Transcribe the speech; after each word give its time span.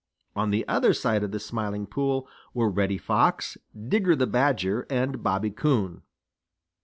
On 0.35 0.49
the 0.49 0.67
other 0.67 0.95
side 0.95 1.21
of 1.21 1.29
the 1.29 1.39
Smiling 1.39 1.85
Pool 1.85 2.27
were 2.55 2.71
Reddy 2.71 2.97
Fox, 2.97 3.55
Digger 3.79 4.15
the 4.15 4.25
Badger, 4.25 4.87
and 4.89 5.21
Bobby 5.21 5.51
Coon. 5.51 6.01